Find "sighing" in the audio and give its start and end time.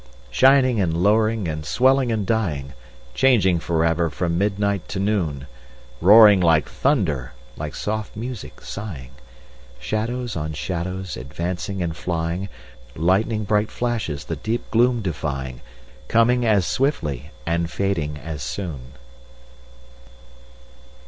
8.61-9.11